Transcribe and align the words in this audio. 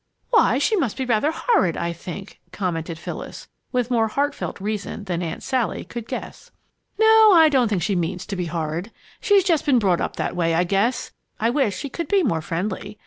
"Why, 0.31 0.57
she 0.57 0.75
must 0.75 0.97
be 0.97 1.05
rather 1.05 1.29
horrid, 1.31 1.77
I 1.77 1.93
think," 1.93 2.39
commented 2.51 2.97
Phyllis, 2.97 3.47
with 3.71 3.91
more 3.91 4.07
heartfelt 4.07 4.59
reason 4.59 5.03
than 5.03 5.21
Aunt 5.21 5.43
Sally 5.43 5.83
could 5.83 6.07
guess! 6.07 6.49
"No, 6.97 7.33
I 7.35 7.49
don't 7.49 7.67
think 7.67 7.83
she 7.83 7.95
means 7.95 8.25
to 8.25 8.35
be 8.35 8.45
horrid 8.47 8.89
she's 9.19 9.43
just 9.43 9.63
been 9.63 9.77
brought 9.77 10.01
up 10.01 10.15
that 10.15 10.35
way, 10.35 10.55
I 10.55 10.63
guess. 10.63 11.11
I 11.39 11.51
wish 11.51 11.77
she 11.77 11.87
could 11.89 12.07
be 12.07 12.23
more 12.23 12.41
friendly. 12.41 12.97